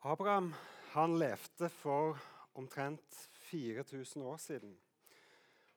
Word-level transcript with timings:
Abraham 0.00 0.54
han 0.94 1.18
levde 1.18 1.68
for 1.68 2.16
omtrent 2.56 3.28
4000 3.50 4.22
år 4.22 4.36
siden. 4.36 4.78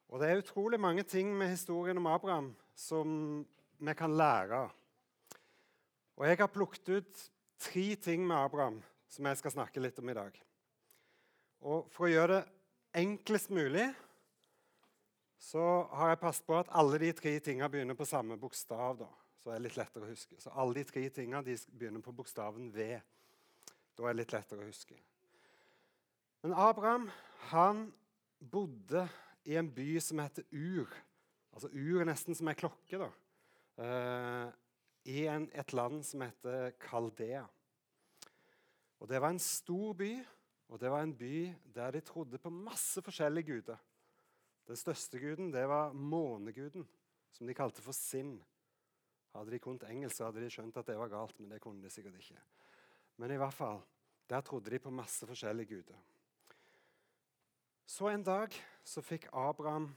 Og 0.07 0.19
Det 0.19 0.29
er 0.29 0.37
utrolig 0.37 0.79
mange 0.79 1.03
ting 1.03 1.37
med 1.37 1.49
historien 1.49 1.97
om 1.97 2.07
Abraham 2.07 2.55
som 2.75 3.45
vi 3.79 3.93
kan 3.93 4.17
lære. 4.17 4.69
Og 6.15 6.27
Jeg 6.27 6.37
har 6.37 6.47
plukket 6.47 6.89
ut 6.89 7.31
tre 7.59 7.95
ting 7.95 8.27
med 8.27 8.35
Abraham 8.35 8.83
som 9.09 9.25
jeg 9.25 9.37
skal 9.37 9.51
snakke 9.51 9.79
litt 9.79 9.99
om 9.99 10.09
i 10.09 10.13
dag. 10.13 10.43
Og 11.61 11.91
For 11.91 12.07
å 12.07 12.13
gjøre 12.13 12.33
det 12.35 12.43
enklest 12.93 13.49
mulig 13.49 13.93
så 15.37 15.83
har 15.91 16.09
jeg 16.13 16.19
passet 16.19 16.45
på 16.47 16.55
at 16.55 16.71
alle 16.71 16.99
de 16.99 17.11
tre 17.11 17.39
tingene 17.39 17.69
begynner 17.69 17.93
på 17.99 18.05
samme 18.05 18.37
bokstav. 18.39 18.97
da, 18.97 19.09
så 19.35 19.49
det 19.49 19.55
er 19.55 19.65
litt 19.65 19.77
lettere 19.77 20.05
å 20.05 20.13
huske. 20.13 20.39
Så 20.39 20.49
alle 20.49 20.73
de 20.73 20.83
tre 20.83 21.09
tingene 21.09 21.43
de 21.43 21.57
begynner 21.67 21.99
på 21.99 22.15
bokstaven 22.15 22.71
V. 22.71 23.01
Da 23.93 24.07
er 24.07 24.15
det 24.15 24.23
litt 24.23 24.35
lettere 24.35 24.63
å 24.63 24.69
huske. 24.69 24.97
Men 26.43 26.55
Abraham 26.59 27.09
han 27.51 27.85
bodde 28.39 29.05
i 29.47 29.55
en 29.59 29.69
by 29.71 29.95
som 30.03 30.21
heter 30.23 30.45
Ur. 30.51 30.91
Altså 31.53 31.69
Ur 31.71 32.01
er 32.01 32.09
nesten 32.09 32.35
som 32.35 32.49
ei 32.49 32.57
klokke. 32.57 32.99
da. 32.99 33.09
Uh, 33.77 34.49
I 35.09 35.25
en, 35.31 35.49
et 35.53 35.73
land 35.75 36.03
som 36.07 36.23
heter 36.25 36.73
Kaldea. 36.81 37.45
Og 38.99 39.09
Det 39.09 39.19
var 39.19 39.33
en 39.33 39.39
stor 39.39 39.93
by, 39.99 40.13
og 40.71 40.79
det 40.79 40.91
var 40.91 41.03
en 41.03 41.15
by 41.17 41.53
der 41.75 41.91
de 41.91 42.01
trodde 42.01 42.39
på 42.39 42.49
masse 42.49 43.01
forskjellige 43.03 43.51
guder. 43.51 43.81
Den 44.67 44.79
største 44.79 45.19
guden 45.19 45.51
det 45.51 45.67
var 45.67 45.91
måneguden, 45.93 46.87
som 47.31 47.47
de 47.47 47.53
kalte 47.53 47.83
for 47.83 47.91
Sinn. 47.91 48.37
Hadde 49.35 49.51
de 49.51 49.59
kunnet 49.59 49.83
engelsk, 49.89 50.21
hadde 50.23 50.39
de 50.39 50.51
skjønt 50.53 50.77
at 50.79 50.87
det 50.87 50.95
var 50.97 51.11
galt, 51.11 51.39
men 51.39 51.51
det 51.51 51.59
kunne 51.61 51.83
de 51.83 51.91
sikkert 51.91 52.15
ikke. 52.21 52.39
Men 53.17 53.31
i 53.31 53.37
hvert 53.37 53.53
fall, 53.53 53.81
der 54.29 54.41
trodde 54.41 54.71
de 54.71 54.79
på 54.79 54.89
masse 54.89 55.27
forskjellige 55.27 55.75
guder. 55.75 55.99
Så 57.85 58.09
en 58.09 58.23
dag 58.23 58.53
så 58.83 59.01
fikk 59.01 59.27
Abraham 59.33 59.91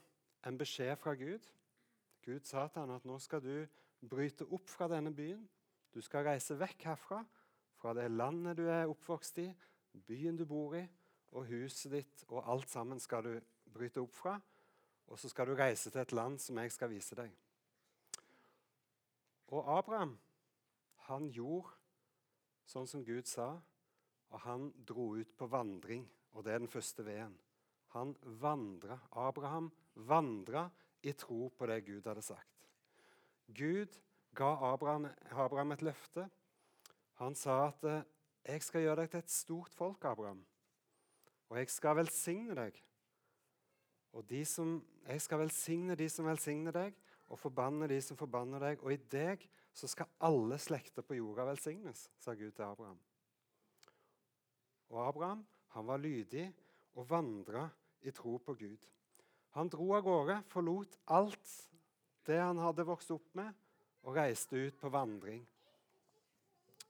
en 0.47 0.59
beskjed 0.59 0.97
fra 0.97 1.15
Gud. 1.15 1.47
Gud 2.25 2.41
sa 2.45 2.67
til 2.69 2.83
ham 2.83 2.91
at 2.97 3.05
nå 3.05 3.19
skal 3.23 3.41
du 3.43 3.67
bryte 4.09 4.45
opp 4.53 4.69
fra 4.69 4.89
denne 4.91 5.15
byen. 5.15 5.47
Du 5.95 6.03
skal 6.05 6.27
reise 6.27 6.59
vekk 6.59 6.85
herfra, 6.91 7.23
fra 7.77 7.95
det 7.95 8.11
landet 8.11 8.59
du 8.59 8.67
er 8.69 8.91
oppvokst 8.91 9.39
i, 9.39 9.47
byen 10.07 10.37
du 10.37 10.45
bor 10.45 10.75
i, 10.77 10.83
og 11.33 11.47
huset 11.49 11.93
ditt, 11.93 12.25
og 12.29 12.45
alt 12.53 12.69
sammen 12.71 13.01
skal 13.01 13.25
du 13.25 13.41
bryte 13.73 14.03
opp 14.03 14.15
fra. 14.15 14.37
Og 15.07 15.19
så 15.19 15.31
skal 15.31 15.47
du 15.47 15.55
reise 15.55 15.91
til 15.91 16.03
et 16.03 16.13
land 16.13 16.39
som 16.43 16.59
jeg 16.59 16.73
skal 16.75 16.91
vise 16.91 17.17
deg. 17.17 17.31
Og 19.55 19.79
Abraham, 19.79 20.17
han 21.07 21.29
gjorde 21.31 21.71
sånn 22.67 22.89
som 22.91 23.05
Gud 23.07 23.29
sa, 23.31 23.55
og 24.35 24.43
han 24.45 24.71
dro 24.87 25.13
ut 25.17 25.33
på 25.39 25.49
vandring. 25.51 26.05
Og 26.37 26.45
det 26.45 26.53
er 26.53 26.61
den 26.61 26.71
første 26.71 27.05
veden. 27.07 27.37
Han 27.95 28.13
vandra. 28.43 28.99
Abraham 29.17 29.71
vandra 29.95 30.67
i 31.07 31.15
tro 31.17 31.49
på 31.49 31.69
det 31.71 31.85
Gud 31.87 32.09
hadde 32.11 32.25
sagt. 32.27 32.67
Gud 33.47 33.95
ga 34.37 34.51
Abraham, 34.73 35.07
Abraham 35.31 35.73
et 35.73 35.85
løfte. 35.87 36.29
Han 37.23 37.35
sa 37.35 37.69
at 37.69 38.07
'Jeg 38.45 38.63
skal 38.63 38.81
gjøre 38.81 38.97
deg 38.97 39.11
til 39.11 39.19
et 39.19 39.31
stort 39.31 39.75
folk, 39.75 40.05
Abraham.' 40.05 40.47
'Og 41.49 41.57
jeg 41.57 41.71
skal 41.71 41.97
velsigne 41.97 42.55
deg.' 42.55 42.83
Og 44.13 44.25
som, 44.47 44.87
jeg 45.09 45.21
skal 45.21 45.39
velsigne 45.39 45.95
de 45.95 46.09
som 46.09 46.25
velsigner 46.25 46.73
deg, 46.73 46.95
og 47.29 47.39
forbanne 47.39 47.89
de 47.89 48.01
som 48.01 48.17
forbanner 48.17 48.59
deg. 48.59 48.83
Og 48.83 48.93
i 48.93 48.97
deg 48.97 49.49
så 49.77 49.89
skal 49.93 50.09
alle 50.25 50.57
slekter 50.61 51.05
på 51.05 51.19
jorda 51.19 51.45
velsignes, 51.51 52.07
sa 52.19 52.33
Gud 52.33 52.55
til 52.57 52.65
Abraham. 52.65 52.99
Og 54.89 55.01
Abraham 55.09 55.43
han 55.75 55.87
var 55.87 56.01
lydig 56.01 56.47
og 56.97 57.11
vandra 57.11 57.67
i 58.01 58.13
tro 58.15 58.39
på 58.41 58.55
Gud. 58.57 58.87
Han 59.57 59.69
dro 59.73 59.91
av 59.97 60.05
gårde, 60.07 60.39
forlot 60.49 60.97
alt 61.13 61.53
det 62.27 62.39
han 62.41 62.61
hadde 62.61 62.87
vokst 62.89 63.13
opp 63.13 63.29
med, 63.37 63.53
og 64.07 64.17
reiste 64.17 64.57
ut 64.57 64.79
på 64.81 64.91
vandring. 64.93 65.43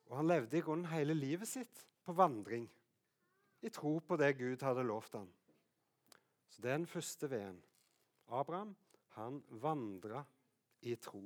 Og 0.06 0.16
han 0.20 0.30
levde 0.30 0.58
i 0.58 0.62
grunnen 0.62 0.90
hele 0.92 1.16
livet 1.16 1.48
sitt 1.50 1.82
på 2.06 2.14
vandring, 2.14 2.68
i 3.66 3.72
tro 3.72 3.96
på 3.98 4.18
det 4.20 4.36
Gud 4.38 4.62
hadde 4.62 4.84
lovt 4.86 5.16
ham. 5.18 5.26
Så 6.52 6.62
det 6.62 6.70
er 6.70 6.78
den 6.78 6.86
første 6.90 7.30
veden. 7.30 7.58
Abraham 8.28 8.76
han 9.16 9.40
vandra 9.50 10.22
i 10.86 10.94
tro. 11.00 11.24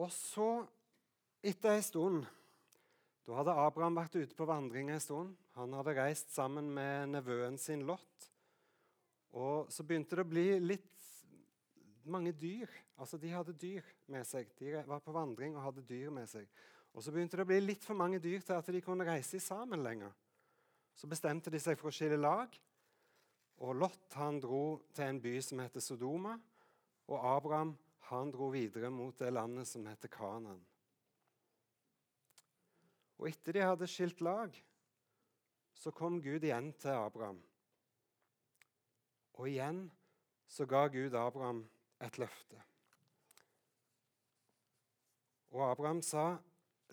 Og 0.00 0.08
så, 0.12 0.64
etter 1.44 1.74
ei 1.76 1.82
stund 1.84 2.24
Da 3.26 3.36
hadde 3.36 3.56
Abraham 3.62 3.98
vært 3.98 4.16
ute 4.16 4.36
på 4.36 4.46
vandring 4.48 4.88
en 4.90 5.02
stund. 5.02 5.34
Han 5.58 5.74
hadde 5.76 5.92
reist 5.98 6.32
sammen 6.34 6.70
med 6.74 7.12
nevøen 7.12 7.58
sin 7.60 7.84
Lot. 7.86 8.24
Og 9.36 9.68
så 9.70 9.84
begynte 9.86 10.16
det 10.16 10.24
å 10.24 10.30
bli 10.30 10.46
litt 10.64 11.04
mange 12.10 12.32
dyr. 12.32 12.70
Altså, 12.96 13.20
De 13.20 13.30
hadde 13.30 13.54
dyr 13.54 13.84
med 14.10 14.26
seg. 14.26 14.48
De 14.58 14.72
var 14.88 15.04
på 15.04 15.14
vandring 15.14 15.54
og 15.54 15.68
hadde 15.68 15.84
dyr 15.86 16.10
med 16.10 16.26
seg. 16.32 16.48
Og 16.94 17.04
Så 17.04 17.12
begynte 17.12 17.38
det 17.38 17.44
å 17.44 17.50
bli 17.52 17.60
litt 17.60 17.84
for 17.86 17.94
mange 17.94 18.18
dyr 18.18 18.40
til 18.40 18.56
at 18.56 18.72
de 18.72 18.82
kunne 18.82 19.06
reise 19.06 19.38
sammen 19.38 19.84
lenger. 19.84 20.10
Så 20.96 21.06
bestemte 21.06 21.52
de 21.52 21.60
seg 21.62 21.78
for 21.78 21.92
å 21.92 21.94
skille 21.94 22.18
lag. 22.18 22.56
Og 23.60 23.76
Lot 23.76 24.16
han 24.16 24.40
dro 24.40 24.80
til 24.96 25.06
en 25.06 25.22
by 25.22 25.36
som 25.44 25.60
heter 25.60 25.84
Sodoma, 25.84 26.34
og 27.06 27.24
Abraham 27.36 27.76
han 28.10 28.32
dro 28.34 28.50
videre 28.52 28.90
mot 28.90 29.16
det 29.18 29.30
landet 29.32 29.68
som 29.68 29.86
heter 29.86 30.10
Kanan. 30.12 30.60
Og 33.20 33.28
etter 33.28 33.56
de 33.56 33.64
hadde 33.64 33.88
skilt 33.90 34.22
lag, 34.24 34.54
så 35.76 35.92
kom 35.94 36.18
Gud 36.24 36.44
igjen 36.44 36.72
til 36.80 36.96
Abraham. 36.96 37.40
Og 39.40 39.48
igjen 39.48 39.86
så 40.50 40.66
ga 40.68 40.86
Gud 40.92 41.14
Abraham 41.16 41.62
et 42.04 42.18
løfte. 42.20 42.60
Og 45.50 45.64
Abraham 45.66 46.00
sa, 46.04 46.36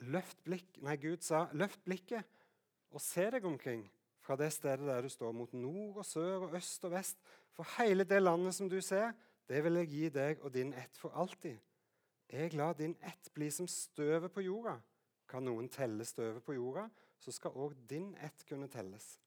løft 0.09 0.39
blikk, 0.45 0.77
nei, 0.85 0.97
Gud 1.01 1.23
sa, 1.25 1.45
løft 1.57 1.83
blikket 1.85 2.25
og 2.93 3.01
se 3.03 3.27
deg 3.33 3.45
omkring 3.45 3.83
fra 4.23 4.35
det 4.39 4.49
stedet 4.53 4.87
der 4.87 5.05
du 5.05 5.09
står, 5.11 5.31
mot 5.31 5.53
nord 5.55 6.01
og 6.01 6.05
sør 6.05 6.47
og 6.47 6.55
øst 6.57 6.85
og 6.87 6.91
vest. 6.91 7.19
For 7.55 7.67
hele 7.77 8.03
det 8.07 8.19
landet 8.21 8.55
som 8.55 8.69
du 8.69 8.79
ser, 8.83 9.13
det 9.47 9.63
vil 9.63 9.79
jeg 9.81 9.89
gi 9.91 10.09
deg 10.13 10.43
og 10.43 10.53
din 10.53 10.73
ett 10.75 10.97
for 10.99 11.15
alltid. 11.15 11.57
Jeg 12.27 12.53
lar 12.59 12.75
din 12.75 12.95
ett 13.01 13.29
bli 13.33 13.47
som 13.53 13.67
støvet 13.71 14.33
på 14.33 14.43
jorda. 14.43 14.75
Kan 15.27 15.47
noen 15.47 15.69
telle 15.71 16.05
støvet 16.07 16.43
på 16.43 16.55
jorda, 16.55 16.87
så 17.19 17.31
skal 17.31 17.55
òg 17.55 17.75
din 17.87 18.13
ett 18.23 18.43
kunne 18.47 18.67
telles. 18.71 19.17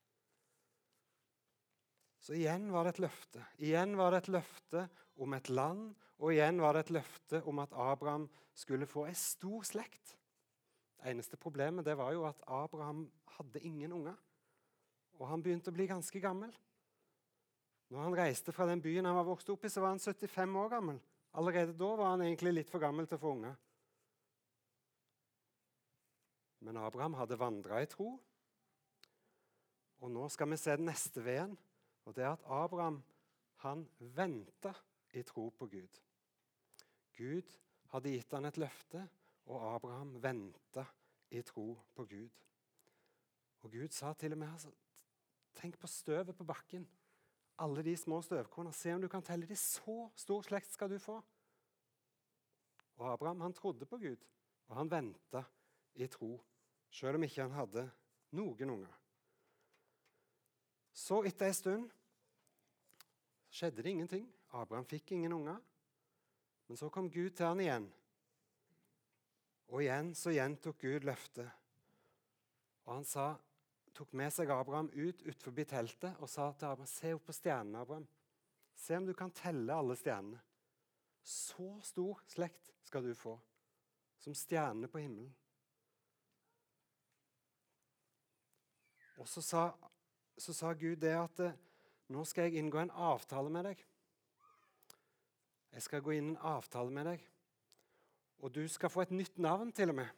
Så 2.20 2.36
igjen 2.36 2.68
var 2.72 2.84
det 2.84 2.94
et 2.94 3.02
løfte. 3.06 3.44
Igjen 3.58 3.96
var 3.96 4.12
det 4.12 4.22
et 4.22 4.32
løfte 4.36 4.86
om 5.16 5.32
et 5.36 5.48
land, 5.48 5.94
og 6.20 6.34
igjen 6.34 6.60
var 6.60 6.76
det 6.76 6.86
et 6.86 6.96
løfte 7.00 7.40
om 7.48 7.62
at 7.64 7.72
Abraham 7.72 8.28
skulle 8.54 8.88
få 8.88 9.06
ei 9.08 9.16
stor 9.16 9.64
slekt. 9.64 10.16
Det 11.00 11.14
eneste 11.14 11.40
problemet 11.40 11.86
det 11.88 11.96
var 11.96 12.12
jo 12.12 12.26
at 12.28 12.42
Abraham 12.44 13.06
hadde 13.38 13.64
ingen 13.64 13.96
unger 13.96 14.18
og 15.20 15.28
han 15.28 15.42
begynte 15.44 15.70
å 15.70 15.76
bli 15.76 15.86
ganske 15.88 16.22
gammel. 16.22 16.52
Når 17.90 18.04
han 18.04 18.16
reiste 18.20 18.52
fra 18.54 18.68
den 18.70 18.82
byen 18.82 19.08
han 19.08 19.16
var 19.18 19.26
vokst 19.26 19.50
opp 19.50 19.64
i, 19.66 19.70
så 19.72 19.82
var 19.82 19.94
han 19.94 20.02
75 20.02 20.56
år 20.56 20.68
gammel. 20.70 21.00
Allerede 21.34 21.74
da 21.78 21.88
var 21.98 22.12
han 22.12 22.22
egentlig 22.22 22.52
litt 22.54 22.70
for 22.70 22.82
gammel 22.82 23.06
til 23.06 23.18
å 23.18 23.22
få 23.22 23.32
unger. 23.34 23.56
Men 26.60 26.78
Abraham 26.78 27.16
hadde 27.18 27.38
vandra 27.40 27.80
i 27.82 27.88
tro. 27.90 28.12
Og 30.00 30.12
nå 30.12 30.28
skal 30.32 30.50
vi 30.52 30.58
se 30.60 30.76
den 30.76 30.86
neste 30.88 31.22
veden, 31.24 31.56
og 32.06 32.14
det 32.16 32.24
er 32.24 32.34
at 32.34 32.46
Abraham 32.46 33.00
han 33.64 33.84
venta 33.98 34.72
i 35.12 35.22
tro 35.26 35.48
på 35.50 35.66
Gud. 35.68 35.98
Gud 37.16 37.56
hadde 37.92 38.14
gitt 38.14 38.32
han 38.32 38.46
et 38.48 38.60
løfte, 38.60 39.02
og 39.50 39.66
Abraham 39.74 40.14
venta 40.22 40.86
i 41.34 41.42
tro 41.42 41.74
på 41.94 42.06
Gud. 42.08 42.46
Og 43.60 43.74
Gud 43.74 43.92
sa 43.92 44.12
til 44.14 44.32
og 44.32 44.40
med 44.40 44.52
altså, 44.52 44.70
Tenk 45.58 45.76
på 45.78 45.88
støvet 45.90 46.36
på 46.36 46.44
bakken. 46.46 46.86
Alle 47.60 47.84
de 47.84 47.96
små 47.96 48.22
støvkornene. 48.24 48.72
Se 48.74 48.94
om 48.94 49.02
du 49.02 49.08
kan 49.08 49.22
telle 49.22 49.48
de. 49.48 49.56
Så 49.56 50.08
stor 50.16 50.42
slekt 50.46 50.72
skal 50.72 50.90
du 50.90 50.98
få. 50.98 51.18
Og 53.00 53.12
Abraham 53.12 53.40
han 53.40 53.56
trodde 53.56 53.86
på 53.86 53.98
Gud, 53.98 54.24
og 54.68 54.76
han 54.76 54.90
venta 54.90 55.42
i 55.94 56.06
tro, 56.06 56.34
selv 56.90 57.16
om 57.16 57.24
ikke 57.24 57.42
han 57.42 57.56
hadde 57.56 57.86
noen 58.36 58.70
unger. 58.70 58.96
Så, 60.92 61.22
etter 61.24 61.48
ei 61.48 61.56
stund, 61.56 61.86
skjedde 63.50 63.82
det 63.82 63.94
ingenting. 63.94 64.26
Abraham 64.52 64.84
fikk 64.84 65.14
ingen 65.16 65.32
unger. 65.32 65.60
Men 66.68 66.76
så 66.76 66.90
kom 66.92 67.08
Gud 67.10 67.30
til 67.30 67.46
han 67.46 67.60
igjen. 67.60 67.86
Og 69.70 69.82
igjen 69.82 70.12
så 70.18 70.34
gjentok 70.34 70.82
Gud 70.82 71.06
løftet. 71.08 71.48
Og 72.84 72.94
han 72.98 73.06
sa, 73.06 73.32
tok 73.94 74.12
med 74.16 74.32
seg 74.32 74.50
Abraham 74.54 74.90
ut 74.94 75.22
utenfor 75.22 75.64
teltet 75.68 76.20
og 76.20 76.30
sa 76.30 76.50
til 76.52 76.70
Abraham 76.70 76.90
se 76.90 77.12
opp 77.16 77.26
på 77.28 77.36
stjernene. 77.36 77.82
Abraham. 77.82 78.06
Se 78.76 78.96
om 78.96 79.06
du 79.06 79.12
kan 79.14 79.32
telle 79.34 79.74
alle 79.74 79.96
stjernene. 79.98 80.40
Så 81.22 81.74
stor 81.84 82.22
slekt 82.30 82.70
skal 82.86 83.04
du 83.04 83.12
få, 83.14 83.34
som 84.18 84.34
stjernene 84.34 84.88
på 84.88 85.02
himmelen. 85.02 85.34
Og 89.20 89.28
så 89.28 89.42
sa, 89.44 89.66
så 90.38 90.54
sa 90.56 90.72
Gud 90.72 90.96
det 91.02 91.12
at 91.12 91.42
eh, 91.44 91.58
nå 92.10 92.24
skal 92.24 92.48
jeg 92.48 92.62
inngå 92.62 92.80
en 92.80 92.94
avtale 92.96 93.52
med 93.52 93.68
deg. 93.68 93.82
Jeg 95.70 95.84
skal 95.84 96.02
gå 96.02 96.16
inn 96.16 96.32
en 96.32 96.40
avtale 96.56 96.90
med 96.90 97.06
deg, 97.06 97.26
og 98.40 98.50
du 98.56 98.64
skal 98.68 98.90
få 98.90 99.04
et 99.04 99.12
nytt 99.14 99.36
navn 99.38 99.70
til 99.76 99.92
og 99.92 100.00
med. 100.00 100.08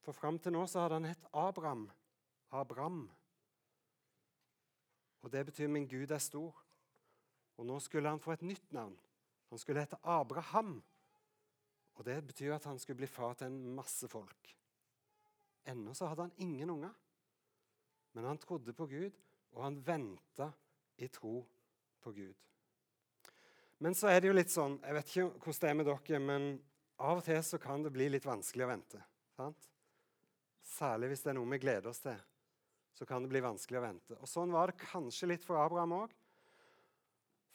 For 0.00 0.16
fram 0.16 0.40
til 0.40 0.56
nå 0.56 0.64
så 0.66 0.82
hadde 0.82 0.98
han 0.98 1.10
hett 1.12 1.28
Abraham. 1.36 1.84
Abram. 2.50 3.10
Og 5.22 5.32
det 5.32 5.46
betyr 5.46 5.68
'min 5.68 5.88
Gud 5.88 6.10
er 6.10 6.18
stor'. 6.18 6.64
Og 7.56 7.66
nå 7.66 7.78
skulle 7.78 8.08
han 8.08 8.20
få 8.20 8.32
et 8.32 8.42
nytt 8.42 8.72
navn. 8.72 8.98
Han 9.48 9.58
skulle 9.58 9.80
hete 9.80 9.96
Abraham. 10.02 10.82
Og 11.94 12.04
det 12.04 12.26
betyr 12.26 12.54
at 12.54 12.64
han 12.64 12.78
skulle 12.78 12.96
bli 12.96 13.06
far 13.06 13.34
til 13.34 13.46
en 13.46 13.74
masse 13.74 14.08
folk. 14.08 14.56
Ennå 15.66 15.94
så 15.94 16.06
hadde 16.06 16.22
han 16.22 16.32
ingen 16.36 16.70
unger. 16.70 16.94
Men 18.12 18.24
han 18.24 18.38
trodde 18.38 18.72
på 18.72 18.86
Gud, 18.86 19.12
og 19.52 19.64
han 19.64 19.86
venta 19.86 20.52
i 20.96 21.08
tro 21.08 21.46
på 22.00 22.12
Gud. 22.12 22.34
Men 23.78 23.94
så 23.94 24.08
er 24.08 24.20
det 24.20 24.28
jo 24.28 24.36
litt 24.36 24.52
sånn 24.52 24.78
Jeg 24.84 24.94
vet 24.94 25.08
ikke 25.08 25.28
hvordan 25.28 25.60
det 25.60 25.70
er 25.70 25.74
med 25.74 25.86
dere, 25.88 26.18
men 26.20 26.48
av 27.00 27.20
og 27.20 27.24
til 27.24 27.42
så 27.44 27.58
kan 27.58 27.84
det 27.84 27.92
bli 27.92 28.08
litt 28.12 28.26
vanskelig 28.28 28.66
å 28.66 28.68
vente. 28.68 29.02
Sant? 29.36 29.70
Særlig 30.62 31.12
hvis 31.12 31.22
det 31.24 31.32
er 31.32 31.38
noe 31.38 31.48
vi 31.52 31.60
gleder 31.62 31.88
oss 31.90 32.02
til. 32.04 32.18
Så 33.00 33.06
kan 33.08 33.24
det 33.24 33.30
bli 33.32 33.40
vanskelig 33.40 33.78
å 33.80 33.82
vente. 33.86 34.16
Og 34.20 34.28
Sånn 34.28 34.50
var 34.52 34.68
det 34.68 34.82
kanskje 34.82 35.30
litt 35.30 35.44
for 35.46 35.56
Abraham 35.56 35.94
òg. 36.02 36.10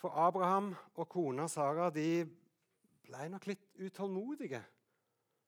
For 0.01 0.15
Abraham 0.17 0.71
og 0.97 1.05
kona 1.05 1.45
Sara 1.45 1.91
de 1.93 2.23
ble 3.05 3.27
nok 3.29 3.45
litt 3.51 3.67
utålmodige. 3.77 4.63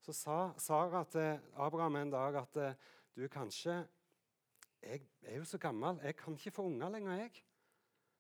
Så 0.06 0.14
sa 0.14 0.38
Sara 0.62 1.02
til 1.10 1.42
Abraham 1.58 1.98
en 2.04 2.14
dag 2.14 2.38
at 2.44 2.62
du, 3.18 3.26
kanskje 3.26 3.88
Jeg 4.86 5.02
er 5.26 5.40
jo 5.40 5.50
så 5.50 5.58
gammel, 5.58 5.98
jeg 6.06 6.16
kan 6.16 6.38
ikke 6.38 6.54
få 6.54 6.68
unger 6.70 6.94
lenger, 6.94 7.18
jeg. 7.18 7.42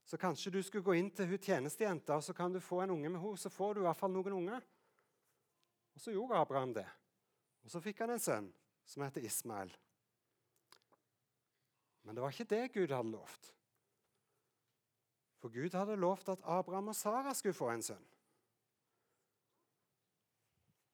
Så 0.02 0.18
kanskje 0.18 0.56
du 0.58 0.64
skulle 0.66 0.84
gå 0.84 0.96
inn 0.98 1.12
til 1.14 1.30
hun 1.30 1.38
tjenestejenta 1.38 2.18
og 2.18 2.26
så 2.26 2.34
kan 2.34 2.50
du 2.50 2.58
få 2.60 2.82
en 2.82 2.96
unge 2.98 3.12
med 3.14 3.22
henne. 3.22 3.38
Så 3.38 3.54
får 3.54 3.76
du 3.76 3.84
i 3.84 3.86
hvert 3.86 4.02
fall 4.02 4.16
noen 4.18 4.40
unger. 4.42 4.66
Og 5.94 6.02
så 6.02 6.12
gjorde 6.12 6.42
Abraham 6.42 6.74
det. 6.74 6.88
Og 7.62 7.70
så 7.70 7.86
fikk 7.86 8.02
han 8.02 8.16
en 8.16 8.24
sønn 8.24 8.50
som 8.90 9.06
heter 9.06 9.22
Ismael. 9.30 9.70
Men 12.08 12.16
det 12.16 12.24
var 12.24 12.32
ikke 12.32 12.48
det 12.48 12.72
Gud 12.72 12.94
hadde 12.96 13.12
lovt. 13.12 13.50
For 15.44 15.52
Gud 15.52 15.76
hadde 15.76 15.98
lovt 16.00 16.30
at 16.32 16.46
Abraham 16.48 16.94
og 16.94 16.96
Sara 16.96 17.34
skulle 17.36 17.58
få 17.58 17.68
en 17.74 17.84
sønn. 17.84 18.08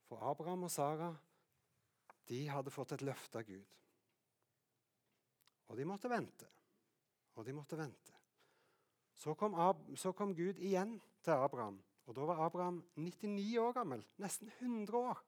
For 0.09 0.25
Abraham 0.31 0.65
og 0.65 0.73
Sara 0.73 1.11
de 2.29 2.41
hadde 2.49 2.73
fått 2.73 2.95
et 2.95 3.05
løfte 3.05 3.43
av 3.43 3.45
Gud. 3.45 3.77
Og 5.69 5.77
de 5.77 5.85
måtte 5.85 6.09
vente. 6.09 6.49
Og 7.37 7.45
de 7.45 7.53
måtte 7.53 7.77
vente. 7.77 8.17
Så 9.13 9.37
kom, 9.37 9.53
Ab 9.53 9.85
så 9.95 10.11
kom 10.17 10.33
Gud 10.33 10.57
igjen 10.57 10.97
til 11.21 11.37
Abraham. 11.37 11.77
Og 12.09 12.15
Da 12.17 12.25
var 12.25 12.41
Abraham 12.45 12.81
99 12.97 13.59
år 13.61 13.77
gammel, 13.77 14.01
nesten 14.17 14.49
100 14.59 14.97
år. 14.97 15.21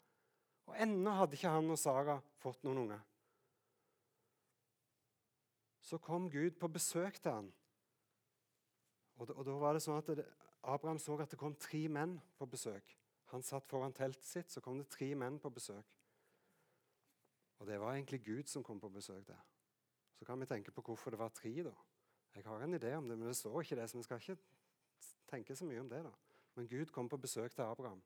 Og 0.65 0.81
ennå 0.81 1.13
hadde 1.13 1.37
ikke 1.37 1.53
han 1.53 1.69
og 1.69 1.79
Sara 1.79 2.17
fått 2.41 2.65
noen 2.65 2.87
unge. 2.87 2.97
Så 5.85 5.99
kom 6.01 6.29
Gud 6.33 6.57
på 6.57 6.67
besøk 6.67 7.19
til 7.21 7.31
han. 7.31 7.51
Og, 9.15 9.29
og 9.29 9.45
Da 9.45 9.57
var 9.61 9.77
det 9.77 9.83
sånn 9.85 10.01
at 10.01 10.09
det, 10.17 10.25
Abraham 10.65 10.99
så 10.99 11.17
at 11.21 11.31
det 11.31 11.39
kom 11.39 11.53
tre 11.61 11.85
menn 11.91 12.17
på 12.39 12.47
besøk. 12.49 12.95
Han 13.33 13.45
satt 13.45 13.67
foran 13.69 13.93
teltet 13.93 14.25
sitt, 14.25 14.51
så 14.51 14.61
kom 14.61 14.79
det 14.79 14.89
tre 14.89 15.11
menn 15.17 15.37
på 15.41 15.51
besøk. 15.53 15.93
Og 17.59 17.69
det 17.69 17.77
var 17.79 17.93
egentlig 17.93 18.23
Gud 18.25 18.49
som 18.51 18.65
kom 18.65 18.81
på 18.81 18.89
besøk 18.89 19.27
der. 19.27 19.41
Så 20.17 20.25
kan 20.25 20.39
vi 20.39 20.49
tenke 20.49 20.73
på 20.73 20.81
hvorfor 20.81 21.13
det 21.13 21.19
var 21.19 21.29
tre. 21.29 21.53
da. 21.63 21.73
Jeg 22.35 22.43
har 22.45 22.63
en 22.63 22.73
idé 22.73 22.95
om 22.95 23.07
det, 23.09 23.17
men 23.17 23.27
det 23.27 23.37
står 23.37 23.61
ikke 23.61 23.75
det, 23.75 23.89
så 23.89 23.97
vi 23.97 24.03
skal 24.03 24.19
ikke 24.19 24.37
tenke 25.29 25.55
så 25.55 25.65
mye 25.65 25.79
om 25.79 25.89
det. 25.89 26.03
da. 26.03 26.11
Men 26.55 26.67
Gud 26.67 26.91
kom 26.91 27.09
på 27.09 27.17
besøk 27.17 27.55
til 27.55 27.61
Abraham. 27.61 28.01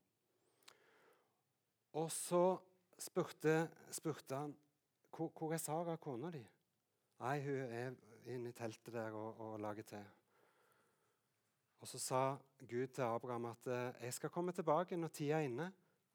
Og 1.94 2.12
så 2.12 2.58
spurte, 3.00 3.70
spurte 3.92 4.36
han 4.36 4.56
hvor, 5.16 5.32
hvor 5.38 5.54
er 5.54 5.58
Sara, 5.58 5.96
kona 5.96 6.30
di? 6.32 6.44
Nei, 7.20 7.36
hun 7.44 7.74
er 7.76 7.96
inne 8.32 8.52
i 8.52 8.56
teltet 8.56 8.94
der 8.96 9.16
og, 9.18 9.40
og 9.44 9.60
lager 9.60 9.88
te. 9.88 10.00
Og 11.80 11.88
Så 11.88 12.00
sa 12.00 12.22
Gud 12.60 12.88
til 12.96 13.04
Abraham 13.04 13.50
at 13.52 13.68
eh, 13.68 14.06
jeg 14.06 14.14
skal 14.14 14.32
komme 14.34 14.52
tilbake 14.56 14.98
når 15.00 15.12
tida 15.16 15.40
er 15.40 15.48
inne. 15.48 15.70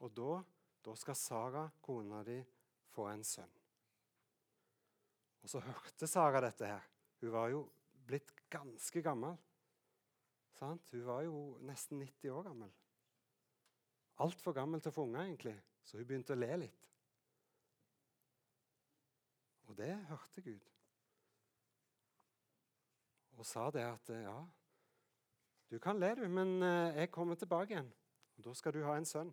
Og 0.05 0.13
da, 0.17 0.41
da 0.85 0.95
skal 0.97 1.17
Sara, 1.17 1.65
kona 1.85 2.23
di, 2.25 2.39
få 2.93 3.09
en 3.13 3.25
sønn. 3.25 3.53
Og 5.43 5.53
Så 5.53 5.61
hørte 5.65 6.09
Sara 6.09 6.41
dette 6.45 6.69
her. 6.69 6.89
Hun 7.21 7.33
var 7.33 7.49
jo 7.53 7.65
blitt 8.07 8.33
ganske 8.53 9.03
gammel. 9.03 9.37
Sant? 10.57 10.89
Hun 10.93 11.07
var 11.07 11.25
jo 11.25 11.39
nesten 11.65 12.01
90 12.01 12.33
år 12.33 12.49
gammel. 12.49 12.73
Altfor 14.25 14.55
gammel 14.57 14.81
til 14.81 14.93
å 14.93 14.95
få 14.95 15.09
unger, 15.09 15.25
egentlig, 15.25 15.57
så 15.85 15.99
hun 15.99 16.07
begynte 16.07 16.37
å 16.37 16.39
le 16.39 16.61
litt. 16.65 16.85
Og 19.69 19.77
det 19.81 19.91
hørte 20.09 20.45
Gud. 20.45 20.74
Og 23.39 23.47
sa 23.47 23.71
det 23.75 23.83
at 23.83 24.13
ja, 24.15 24.37
du 25.71 25.79
kan 25.83 25.99
le, 25.99 26.13
du, 26.15 26.29
men 26.29 26.63
eh, 26.63 27.01
jeg 27.01 27.11
kommer 27.11 27.35
tilbake 27.35 27.75
igjen. 27.75 27.91
Og 28.37 28.45
Da 28.45 28.55
skal 28.55 28.73
du 28.75 28.85
ha 28.85 28.97
en 28.97 29.09
sønn. 29.09 29.33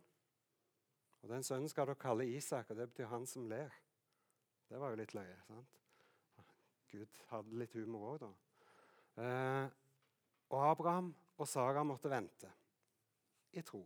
Og 1.21 1.29
Den 1.29 1.43
sønnen 1.43 1.69
skal 1.69 1.85
dere 1.85 2.01
kalle 2.01 2.25
Isak, 2.25 2.69
og 2.69 2.77
det 2.77 2.89
betyr 2.89 3.07
'han 3.07 3.25
som 3.25 3.45
ler'. 3.49 3.77
Det 4.69 4.79
var 4.79 4.89
jo 4.89 4.95
litt 4.95 5.13
løye. 5.13 5.37
sant? 5.47 5.79
Gud 6.91 7.19
hadde 7.29 7.59
litt 7.59 7.73
humor 7.73 8.13
òg, 8.13 8.19
da. 8.19 8.31
Eh, 9.23 9.69
og 10.49 10.71
Abraham 10.71 11.15
og 11.37 11.47
Sara 11.47 11.83
måtte 11.83 12.09
vente 12.09 12.51
i 13.53 13.61
tro. 13.61 13.85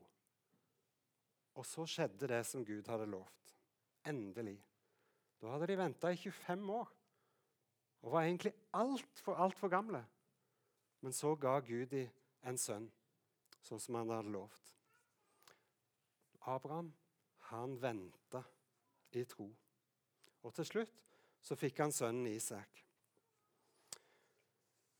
Og 1.55 1.65
så 1.65 1.85
skjedde 1.85 2.27
det 2.27 2.45
som 2.45 2.65
Gud 2.65 2.87
hadde 2.87 3.05
lovt. 3.05 3.55
Endelig. 4.05 4.63
Da 5.41 5.47
hadde 5.47 5.67
de 5.67 5.77
venta 5.77 6.07
i 6.07 6.15
25 6.15 6.69
år 6.69 6.94
og 8.05 8.11
var 8.13 8.27
egentlig 8.27 8.53
altfor, 8.77 9.35
altfor 9.41 9.71
gamle. 9.73 10.03
Men 11.01 11.13
så 11.13 11.33
ga 11.35 11.57
Gud 11.65 11.89
dem 11.89 12.11
en 12.45 12.57
sønn, 12.61 12.85
sånn 13.65 13.81
som 13.81 13.97
han 13.97 14.13
hadde 14.13 14.33
lovt. 14.33 14.73
Abraham, 16.45 16.91
han 17.49 17.73
venta 17.81 18.43
i 19.17 19.23
tro. 19.25 19.47
Og 20.45 20.53
til 20.53 20.67
slutt 20.69 21.01
så 21.41 21.57
fikk 21.57 21.81
han 21.81 21.93
sønnen 21.93 22.29
Isak. 22.29 22.83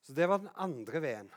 Så 0.02 0.14
Det 0.14 0.28
var 0.30 0.42
den 0.42 0.54
andre 0.56 1.02
veien. 1.02 1.30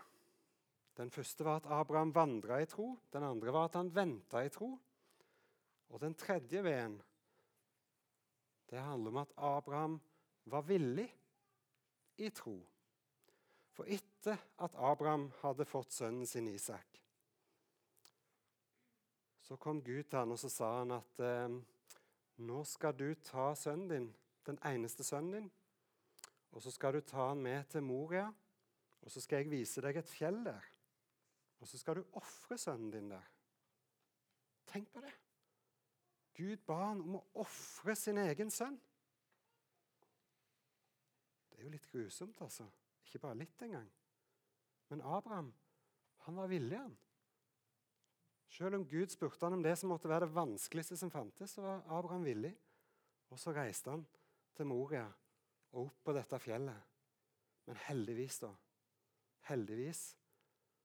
Den 0.97 1.11
første 1.11 1.45
var 1.45 1.61
at 1.61 1.69
Abraham 1.73 2.12
vandra 2.12 2.61
i 2.61 2.66
tro. 2.66 2.99
Den 3.12 3.23
andre 3.23 3.52
var 3.52 3.69
at 3.69 3.76
han 3.76 3.92
venta 3.95 4.42
i 4.45 4.50
tro. 4.52 4.73
Og 5.88 6.00
den 6.00 6.14
tredje 6.14 6.64
veien 6.64 6.99
det 8.69 8.81
handler 8.85 9.14
om 9.14 9.21
at 9.23 9.33
Abraham 9.37 10.00
var 10.45 10.66
villig 10.69 11.09
i 12.18 12.30
tro. 12.34 12.56
For 13.76 13.87
etter 13.87 14.38
at 14.58 14.75
Abraham 14.75 15.28
hadde 15.42 15.66
fått 15.68 15.94
sønnen 15.94 16.26
sin 16.26 16.48
Isak, 16.50 16.98
så 19.42 19.56
kom 19.56 19.80
Gud 19.82 20.10
til 20.10 20.18
han 20.18 20.34
og 20.34 20.40
så 20.40 20.50
sa 20.52 20.72
han 20.80 20.92
at 20.98 21.22
eh, 21.25 21.54
nå 22.44 22.64
skal 22.68 22.96
du 22.98 23.06
ta 23.25 23.54
sønnen 23.56 23.88
din, 23.88 24.10
den 24.44 24.58
eneste 24.66 25.06
sønnen 25.06 25.38
din, 25.38 25.48
og 26.52 26.62
så 26.62 26.72
skal 26.75 26.98
du 26.98 27.00
ta 27.06 27.30
han 27.30 27.40
med 27.42 27.70
til 27.72 27.87
Moria 27.87 28.26
og 29.02 29.10
så 29.10 29.20
skal 29.20 29.42
jeg 29.42 29.52
vise 29.52 29.82
deg 29.84 29.96
et 29.96 30.10
fjell 30.10 30.42
der. 30.44 30.64
Og 31.58 31.68
så 31.68 31.78
skal 31.80 31.98
du 31.98 32.16
ofre 32.18 32.58
sønnen 32.58 32.90
din 32.92 33.10
der. 33.10 33.25
Tenk 34.68 34.90
på 34.92 35.00
det. 35.00 35.14
Gud 36.37 36.60
ba 36.66 36.76
han 36.90 37.00
om 37.02 37.16
å 37.18 37.25
ofre 37.42 37.96
sin 37.98 38.20
egen 38.20 38.52
sønn. 38.52 38.76
Det 41.59 41.65
er 41.65 41.67
jo 41.67 41.75
litt 41.75 41.88
grusomt, 41.91 42.38
altså. 42.45 42.69
Ikke 43.03 43.19
bare 43.25 43.41
litt 43.41 43.62
engang. 43.67 43.88
Men 44.93 45.03
Abraham, 45.03 45.49
han 46.29 46.37
var 46.38 46.50
villig, 46.53 46.79
han. 46.79 46.95
Selv 48.49 48.79
om 48.79 48.85
Gud 48.87 49.11
spurte 49.11 49.43
han 49.45 49.57
om 49.59 49.65
det 49.67 49.75
som 49.77 49.91
måtte 49.91 50.09
være 50.09 50.29
det 50.29 50.37
vanskeligste 50.37 50.97
som 50.97 51.11
fantes, 51.11 51.57
så 51.57 51.65
var 51.67 51.83
Abraham 51.99 52.23
villig. 52.25 52.55
Og 53.35 53.43
så 53.43 53.50
reiste 53.53 53.91
han 53.91 54.07
til 54.55 54.71
Moria 54.71 55.03
og 55.75 55.88
opp 55.88 55.99
på 56.07 56.15
dette 56.15 56.38
fjellet. 56.41 56.95
Men 57.67 57.83
heldigvis, 57.88 58.38
da, 58.47 58.55
Heldigvis 59.50 60.17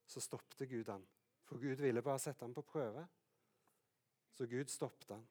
så 0.09 0.21
stoppet 0.21 0.65
Gud 0.69 0.89
han. 0.89 1.05
For 1.45 1.61
Gud 1.61 1.83
ville 1.83 2.01
bare 2.01 2.19
sette 2.19 2.45
han 2.45 2.53
på 2.55 2.65
prøve. 2.65 3.05
Så 4.33 4.47
Gud 4.49 4.71
stoppet 4.73 5.13
han, 5.13 5.23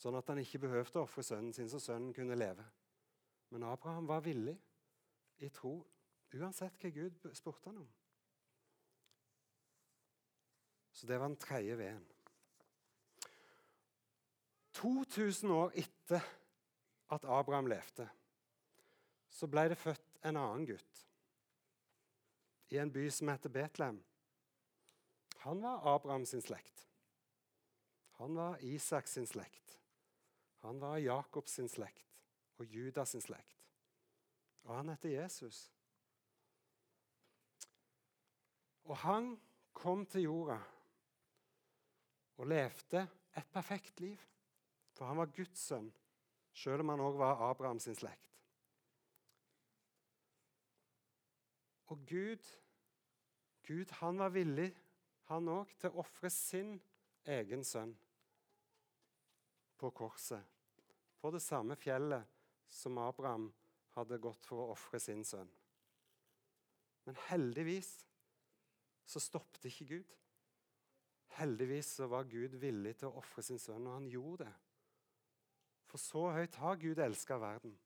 sånn 0.00 0.16
at 0.16 0.30
han 0.32 0.40
ikke 0.40 0.62
behøvde 0.62 1.02
å 1.02 1.04
ofre 1.04 1.24
sønnen 1.26 1.52
sin, 1.52 1.68
så 1.68 1.80
sønnen 1.82 2.14
kunne 2.16 2.38
leve. 2.38 2.64
Men 3.48 3.62
Abraham 3.62 4.06
var 4.06 4.20
villig 4.20 4.56
i 5.38 5.48
tro, 5.48 5.78
uansett 6.34 6.78
hva 6.82 6.90
Gud 6.90 7.28
spurte 7.36 7.70
han 7.70 7.82
om. 7.84 7.88
Så 10.96 11.06
det 11.06 11.18
var 11.20 11.28
den 11.28 11.40
tredje 11.40 11.76
veien. 11.78 12.04
2000 14.76 15.50
år 15.52 15.72
etter 15.76 16.24
at 17.12 17.24
Abraham 17.24 17.68
levde, 17.70 18.08
så 19.30 19.48
ble 19.48 19.68
det 19.72 19.78
født 19.80 20.18
en 20.24 20.40
annen 20.40 20.66
gutt 20.68 21.02
i 22.72 22.80
en 22.82 22.90
by 22.92 23.06
som 23.12 23.30
heter 23.30 23.52
Betlehem. 23.52 24.00
Han 25.44 25.62
var 25.62 25.84
Abraham 25.94 26.26
sin 26.26 26.42
slekt. 26.42 26.88
Han 28.18 28.34
var 28.34 28.58
Isak 28.64 29.06
sin 29.08 29.26
slekt. 29.26 29.78
Han 30.64 30.80
var 30.80 30.98
Jakob 30.98 31.48
sin 31.48 31.68
slekt 31.68 32.15
og 32.58 32.66
Judas 32.66 33.08
sin 33.14 33.20
slekt. 33.20 33.56
Og 34.66 34.76
han 34.76 34.88
heter 34.88 35.08
Jesus. 35.22 35.72
Og 38.84 38.96
han 38.96 39.34
kom 39.72 40.06
til 40.06 40.26
jorda 40.26 40.58
og 42.36 42.46
levde 42.46 43.06
et 43.36 43.46
perfekt 43.52 44.00
liv. 44.00 44.18
For 44.96 45.04
han 45.04 45.18
var 45.20 45.32
Guds 45.36 45.60
sønn, 45.60 45.90
selv 46.56 46.80
om 46.80 46.88
han 46.94 47.02
òg 47.04 47.18
var 47.20 47.42
Abraham 47.50 47.80
sin 47.82 47.94
slekt. 47.94 48.32
Og 51.92 52.00
Gud, 52.08 52.46
Gud 53.66 53.92
han 54.00 54.18
var 54.18 54.32
villig, 54.34 54.70
han 55.28 55.50
òg, 55.52 55.74
til 55.78 55.92
å 55.92 56.00
ofre 56.02 56.30
sin 56.32 56.78
egen 57.26 57.64
sønn 57.66 57.92
på 59.76 59.90
korset. 59.90 60.42
På 61.20 61.30
det 61.34 61.42
samme 61.44 61.76
fjellet 61.76 62.35
som 62.68 62.98
Abraham 62.98 63.48
hadde 63.96 64.20
gått 64.20 64.44
for 64.46 64.62
å 64.62 64.72
ofre 64.74 65.00
sin 65.00 65.24
sønn. 65.24 65.48
Men 67.06 67.18
heldigvis 67.28 67.90
så 69.06 69.22
stoppet 69.22 69.68
ikke 69.70 69.88
Gud. 69.94 70.14
Heldigvis 71.36 71.92
så 71.98 72.08
var 72.10 72.28
Gud 72.30 72.56
villig 72.60 72.96
til 72.98 73.10
å 73.10 73.20
ofre 73.20 73.44
sin 73.44 73.60
sønn, 73.62 73.86
og 73.86 73.98
han 73.98 74.08
gjorde 74.10 74.46
det. 74.46 74.54
For 75.86 76.02
så 76.02 76.24
høyt 76.34 76.58
har 76.60 76.80
Gud 76.82 76.98
elska 77.02 77.38
verden, 77.38 77.76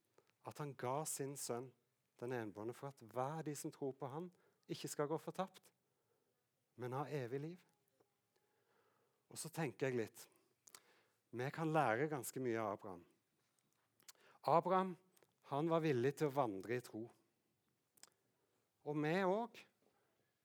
at 0.48 0.58
han 0.62 0.72
ga 0.80 1.02
sin 1.04 1.36
sønn 1.36 1.68
den 2.20 2.32
enbårne 2.36 2.72
for 2.76 2.92
at 2.92 3.02
hver 3.12 3.42
de 3.44 3.54
som 3.56 3.72
tror 3.72 3.92
på 3.96 4.08
han, 4.12 4.30
ikke 4.70 4.88
skal 4.88 5.08
gå 5.10 5.18
fortapt, 5.18 5.62
men 6.80 6.94
ha 6.96 7.04
evig 7.12 7.40
liv. 7.40 7.56
Og 9.30 9.38
så 9.38 9.50
tenker 9.54 9.88
jeg 9.88 10.00
litt 10.00 10.26
Vi 11.30 11.50
kan 11.54 11.72
lære 11.72 12.08
ganske 12.10 12.40
mye 12.42 12.58
av 12.58 12.72
Abraham. 12.72 13.02
Abraham 14.42 14.96
han 15.50 15.68
var 15.68 15.82
villig 15.82 16.14
til 16.16 16.30
å 16.30 16.34
vandre 16.34 16.76
i 16.76 16.84
tro. 16.84 17.02
Og 18.86 18.96
vi 18.96 19.14
òg 19.26 19.58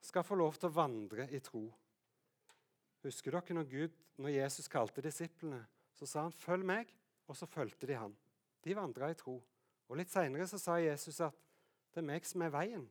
skal 0.05 0.25
få 0.25 0.37
lov 0.37 0.57
til 0.57 0.69
å 0.69 0.75
vandre 0.75 1.27
i 1.33 1.39
tro. 1.43 1.63
Husker 3.05 3.37
dere 3.37 3.57
når, 3.57 3.67
Gud, 3.69 3.97
når 4.17 4.33
Jesus 4.33 4.69
kalte 4.71 5.03
disiplene, 5.05 5.61
så 5.93 6.05
sa 6.05 6.21
han 6.21 6.31
'følg 6.31 6.65
meg', 6.65 6.93
og 7.27 7.35
så 7.35 7.45
fulgte 7.45 7.87
de 7.87 7.95
han. 7.95 8.15
De 8.63 8.75
vandra 8.75 9.09
i 9.09 9.13
tro. 9.13 9.41
Og 9.89 9.97
Litt 9.97 10.09
seinere 10.09 10.47
sa 10.47 10.75
Jesus 10.75 11.19
at 11.21 11.33
'det 11.93 11.97
er 11.97 12.07
meg 12.07 12.25
som 12.25 12.41
er 12.41 12.49
veien'. 12.49 12.89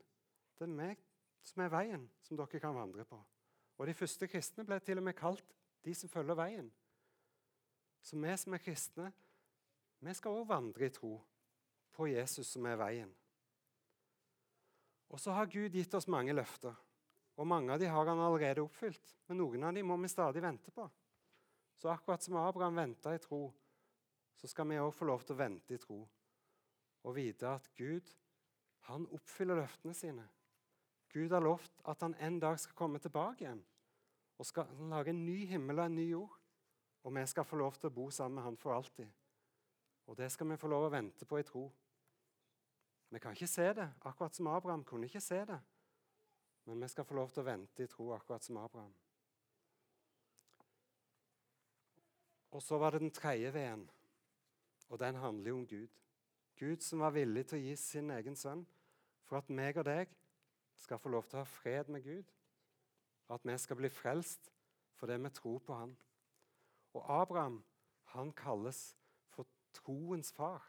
Det 0.58 0.62
er 0.62 0.66
meg 0.66 0.98
som 1.42 1.62
er 1.62 1.68
veien 1.68 2.10
som 2.22 2.36
dere 2.36 2.60
kan 2.60 2.74
vandre 2.74 3.04
på. 3.04 3.24
Og 3.78 3.86
De 3.86 3.94
første 3.94 4.28
kristne 4.28 4.64
ble 4.64 4.78
til 4.80 4.98
og 4.98 5.04
med 5.04 5.16
kalt 5.16 5.54
de 5.84 5.94
som 5.94 6.08
følger 6.08 6.34
veien. 6.34 6.72
Så 8.02 8.16
vi 8.20 8.36
som 8.36 8.54
er 8.54 8.58
kristne, 8.58 9.12
vi 10.04 10.14
skal 10.16 10.40
òg 10.40 10.48
vandre 10.48 10.88
i 10.88 10.92
tro 10.92 11.16
på 11.94 12.08
Jesus 12.10 12.50
som 12.54 12.66
er 12.66 12.80
veien. 12.80 13.12
Og 15.14 15.20
så 15.20 15.34
har 15.36 15.50
Gud 15.50 15.74
gitt 15.76 15.94
oss 15.94 16.10
mange 16.10 16.34
løfter. 16.34 16.74
Og 17.38 17.46
mange 17.46 17.72
av 17.74 17.80
dem 17.82 17.90
har 17.90 18.06
han 18.06 18.20
allerede 18.22 18.62
oppfylt, 18.62 19.14
men 19.26 19.40
noen 19.40 19.66
av 19.66 19.74
dem 19.74 19.86
må 19.90 19.96
vi 20.02 20.10
stadig 20.10 20.42
vente 20.42 20.70
på. 20.74 20.86
Så 21.78 21.90
akkurat 21.90 22.22
som 22.22 22.36
Abraham 22.38 22.78
venta 22.78 23.14
i 23.14 23.22
tro, 23.22 23.48
så 24.38 24.50
skal 24.50 24.68
vi 24.70 24.78
òg 24.82 24.92
få 24.94 25.08
lov 25.08 25.24
til 25.24 25.34
å 25.34 25.40
vente 25.40 25.74
i 25.74 25.80
tro 25.82 26.00
og 27.04 27.16
vite 27.18 27.50
at 27.50 27.66
Gud 27.76 28.08
han 28.88 29.06
oppfyller 29.12 29.58
løftene 29.60 29.94
sine. 29.96 30.24
Gud 31.12 31.32
har 31.32 31.44
lovt 31.44 31.82
at 31.90 32.00
han 32.02 32.16
en 32.18 32.38
dag 32.42 32.58
skal 32.60 32.76
komme 32.78 33.00
tilbake 33.02 33.44
igjen 33.44 33.62
og 34.38 34.48
skal 34.48 34.70
lage 34.90 35.12
en 35.12 35.24
ny 35.26 35.44
himmel 35.46 35.78
og 35.78 35.86
en 35.86 35.98
ny 35.98 36.08
jord. 36.10 36.32
Og 37.04 37.12
vi 37.14 37.26
skal 37.28 37.44
få 37.44 37.58
lov 37.60 37.76
til 37.76 37.90
å 37.90 37.94
bo 37.94 38.08
sammen 38.10 38.40
med 38.40 38.46
han 38.48 38.56
for 38.58 38.74
alltid. 38.74 39.10
Og 40.06 40.16
det 40.16 40.30
skal 40.32 40.48
vi 40.50 40.60
få 40.60 40.68
lov 40.68 40.88
å 40.88 40.92
vente 40.92 41.26
på 41.28 41.38
i 41.40 41.46
tro. 41.46 41.64
Vi 43.10 43.20
kan 43.22 43.36
ikke 43.36 43.48
se 43.48 43.66
det, 43.76 43.86
akkurat 44.02 44.34
som 44.34 44.50
Abraham 44.50 44.84
kunne 44.84 45.06
ikke 45.08 45.22
se 45.22 45.40
det. 45.48 45.60
Men 46.64 46.80
vi 46.80 46.88
skal 46.88 47.04
få 47.04 47.14
lov 47.14 47.32
til 47.32 47.44
å 47.44 47.48
vente 47.48 47.84
i 47.84 47.90
tro, 47.90 48.10
akkurat 48.12 48.44
som 48.44 48.58
Abraham. 48.60 48.92
Og 52.54 52.62
så 52.62 52.78
var 52.78 52.94
det 52.94 53.00
den 53.02 53.14
tredje 53.14 53.50
veien, 53.54 53.82
og 54.88 54.98
den 54.98 55.16
handler 55.18 55.50
jo 55.50 55.56
om 55.56 55.66
Gud. 55.66 56.00
Gud 56.56 56.82
som 56.86 57.02
var 57.02 57.14
villig 57.16 57.46
til 57.48 57.58
å 57.58 57.64
gi 57.64 57.74
sin 57.76 58.12
egen 58.14 58.36
sønn 58.38 58.62
for 59.26 59.40
at 59.40 59.50
meg 59.50 59.78
og 59.80 59.88
deg 59.88 60.12
skal 60.78 61.00
få 61.02 61.10
lov 61.10 61.26
til 61.26 61.40
å 61.40 61.42
ha 61.42 61.50
fred 61.50 61.90
med 61.90 62.04
Gud. 62.04 62.30
At 63.32 63.42
vi 63.42 63.56
skal 63.58 63.78
bli 63.80 63.90
frelst 63.90 64.52
fordi 64.94 65.16
vi 65.18 65.32
tror 65.34 65.58
på 65.66 65.74
Han. 65.74 65.96
Og 66.94 67.02
Abraham 67.10 67.62
han 68.14 68.30
kalles 68.32 68.94
troens 69.74 70.32
far. 70.32 70.62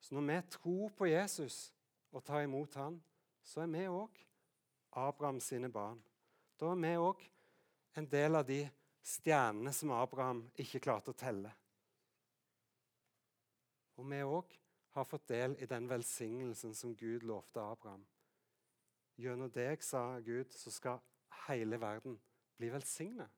Så 0.00 0.14
når 0.14 0.26
vi 0.28 0.40
tror 0.50 0.92
på 0.96 1.08
Jesus 1.10 1.72
og 2.12 2.24
tar 2.24 2.44
imot 2.46 2.74
han, 2.78 3.00
så 3.42 3.64
er 3.64 3.72
vi 3.72 3.86
òg 3.88 4.20
Abraham 4.98 5.40
sine 5.40 5.70
barn. 5.72 5.98
Da 6.60 6.72
er 6.72 6.82
vi 6.82 6.92
òg 6.96 7.24
en 7.98 8.06
del 8.10 8.38
av 8.38 8.46
de 8.46 8.62
stjernene 9.02 9.72
som 9.72 9.92
Abraham 9.96 10.44
ikke 10.60 10.82
klarte 10.84 11.14
å 11.14 11.18
telle. 11.18 11.50
Og 13.98 14.06
vi 14.06 14.22
òg 14.22 14.54
har 14.94 15.06
fått 15.08 15.28
del 15.30 15.56
i 15.62 15.66
den 15.70 15.88
velsignelsen 15.90 16.74
som 16.74 16.94
Gud 16.96 17.26
lovte 17.26 17.62
Abraham. 17.62 18.04
Gjennom 19.18 19.50
deg, 19.50 19.82
sa 19.82 20.20
Gud, 20.22 20.52
så 20.54 20.70
skal 20.70 21.00
hele 21.48 21.80
verden 21.80 22.18
bli 22.58 22.70
velsignet. 22.70 23.30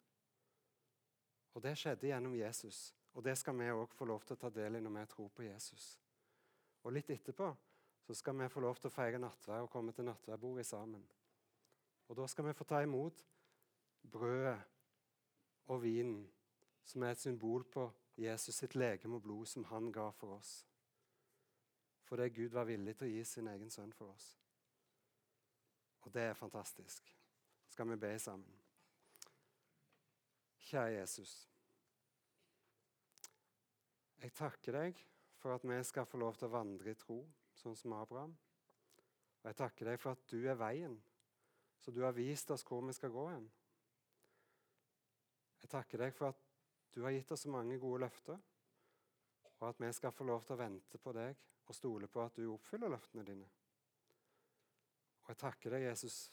Og 1.55 1.63
det 1.65 1.75
skjedde 1.79 2.11
gjennom 2.11 2.37
Jesus. 2.37 2.91
Og 3.15 3.25
det 3.25 3.37
skal 3.39 3.57
vi 3.59 3.71
òg 3.73 3.91
få 3.95 4.07
lov 4.07 4.23
til 4.25 4.37
å 4.37 4.41
ta 4.45 4.51
del 4.55 4.79
i 4.79 4.83
når 4.85 4.95
vi 4.95 5.07
tror 5.11 5.31
på 5.35 5.43
Jesus. 5.43 5.99
Og 6.85 6.95
litt 6.95 7.11
etterpå 7.11 7.49
så 8.07 8.15
skal 8.15 8.39
vi 8.39 8.49
få 8.49 8.63
lov 8.65 8.79
til 8.79 8.91
å 8.91 8.95
feire 8.95 9.19
nattvær 9.21 9.67
og 9.67 9.71
komme 9.71 9.93
til 9.93 10.07
nattværbordet 10.07 10.67
sammen. 10.67 11.03
Og 12.09 12.17
da 12.17 12.27
skal 12.27 12.49
vi 12.49 12.57
få 12.57 12.65
ta 12.67 12.81
imot 12.83 13.25
brødet 14.11 14.59
og 15.71 15.83
vinen, 15.83 16.25
som 16.85 17.03
er 17.03 17.15
et 17.15 17.23
symbol 17.23 17.65
på 17.71 17.91
Jesus 18.19 18.57
sitt 18.57 18.75
legeme 18.75 19.19
og 19.19 19.23
blod 19.23 19.47
som 19.47 19.65
han 19.71 19.93
ga 19.93 20.09
for 20.11 20.39
oss. 20.39 20.67
Fordi 22.11 22.29
Gud 22.35 22.51
var 22.51 22.67
villig 22.67 22.97
til 22.99 23.07
å 23.07 23.11
gi 23.13 23.25
sin 23.25 23.49
egen 23.49 23.71
sønn 23.71 23.93
for 23.95 24.11
oss. 24.11 24.33
Og 26.03 26.13
det 26.15 26.23
er 26.31 26.35
fantastisk. 26.35 27.15
Skal 27.71 27.89
vi 27.93 27.97
be 27.97 28.19
sammen? 28.19 28.59
Kjære 30.59 30.99
Jesus. 30.99 31.50
Jeg 34.21 34.35
takker 34.37 34.77
deg 34.77 34.99
for 35.41 35.55
at 35.57 35.65
vi 35.65 35.79
skal 35.87 36.05
få 36.09 36.19
lov 36.21 36.37
til 36.37 36.51
å 36.51 36.53
vandre 36.53 36.93
i 36.93 36.99
tro, 36.99 37.23
sånn 37.57 37.77
som 37.79 37.95
Abraham. 37.97 38.35
Og 39.41 39.49
jeg 39.49 39.57
takker 39.57 39.89
deg 39.89 40.01
for 40.03 40.13
at 40.13 40.27
du 40.29 40.45
er 40.45 40.59
veien, 40.61 40.99
så 41.81 41.93
du 41.95 42.03
har 42.05 42.13
vist 42.13 42.53
oss 42.53 42.67
hvor 42.69 42.85
vi 42.85 42.93
skal 42.97 43.15
gå 43.15 43.25
hen. 43.31 43.49
Jeg 45.63 45.73
takker 45.73 46.05
deg 46.05 46.13
for 46.17 46.35
at 46.35 46.45
du 46.93 47.01
har 47.07 47.15
gitt 47.17 47.33
oss 47.33 47.47
så 47.47 47.53
mange 47.53 47.79
gode 47.81 48.03
løfter, 48.05 48.37
og 49.61 49.67
at 49.71 49.81
vi 49.81 49.93
skal 49.97 50.13
få 50.13 50.29
lov 50.29 50.45
til 50.45 50.57
å 50.57 50.61
vente 50.61 51.01
på 51.01 51.17
deg 51.17 51.41
og 51.71 51.77
stole 51.77 52.09
på 52.11 52.25
at 52.25 52.37
du 52.37 52.49
oppfyller 52.53 52.93
løftene 52.93 53.25
dine. 53.25 53.49
Og 55.25 55.33
jeg 55.33 55.41
takker 55.41 55.77
deg, 55.77 55.87
Jesus, 55.89 56.27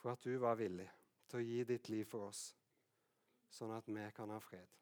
for 0.00 0.14
at 0.14 0.24
du 0.24 0.36
var 0.40 0.60
villig 0.60 0.88
til 1.28 1.40
å 1.40 1.48
gi 1.48 1.64
ditt 1.68 1.92
liv 1.92 2.08
for 2.08 2.30
oss, 2.30 2.46
sånn 3.52 3.74
at 3.76 3.88
vi 3.92 4.06
kan 4.16 4.32
ha 4.32 4.40
fred 4.40 4.81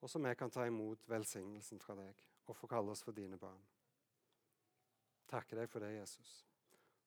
og 0.00 0.10
så 0.10 0.18
vi 0.18 0.34
kan 0.34 0.50
ta 0.50 0.66
imot 0.66 1.08
velsignelsen 1.08 1.80
fra 1.80 1.96
deg 1.98 2.24
og 2.48 2.56
få 2.56 2.68
kalle 2.70 2.92
oss 2.94 3.04
for 3.04 3.16
dine 3.16 3.38
barn. 3.38 3.60
Takker 5.30 5.60
deg 5.60 5.70
for 5.70 5.84
det, 5.84 5.92
Jesus. 5.94 6.30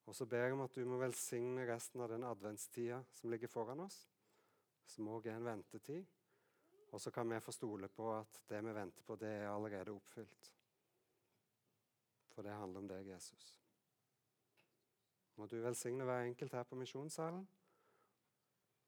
Og 0.06 0.16
så 0.16 0.26
ber 0.30 0.46
jeg 0.46 0.56
om 0.56 0.64
at 0.64 0.76
du 0.76 0.84
må 0.88 1.00
velsigne 1.02 1.66
resten 1.68 2.04
av 2.04 2.12
den 2.12 2.26
adventstida 2.28 3.02
som 3.18 3.32
ligger 3.32 3.52
foran 3.52 3.84
oss, 3.84 4.04
som 4.88 5.10
òg 5.12 5.28
er 5.28 5.40
en 5.40 5.48
ventetid. 5.48 6.06
Og 6.94 7.02
så 7.02 7.12
kan 7.12 7.30
vi 7.30 7.40
få 7.42 7.52
stole 7.52 7.90
på 7.90 8.12
at 8.14 8.42
det 8.50 8.60
vi 8.64 8.76
venter 8.76 9.04
på, 9.04 9.16
det 9.18 9.32
er 9.42 9.50
allerede 9.50 9.92
oppfylt. 9.92 10.52
For 12.36 12.46
det 12.46 12.54
handler 12.54 12.84
om 12.84 12.88
deg, 12.88 13.08
Jesus. 13.08 13.48
Må 15.36 15.48
du 15.50 15.58
velsigne 15.64 16.06
hver 16.06 16.28
enkelt 16.28 16.54
her 16.54 16.68
på 16.70 16.78
misjonssalen. 16.78 17.48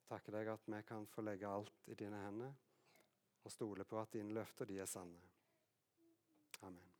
Takker 0.06 0.38
deg 0.38 0.52
at 0.54 0.70
vi 0.70 0.82
kan 0.86 1.08
få 1.10 1.26
legge 1.26 1.50
alt 1.50 1.90
i 1.90 1.98
dine 1.98 2.22
hender 2.22 2.54
og 3.46 3.52
stole 3.52 3.86
på 3.86 4.02
at 4.02 4.14
dine 4.14 4.34
løfter 4.34 4.66
de 4.66 4.80
er 4.80 4.90
sanne. 4.90 5.22
Amen. 6.62 6.95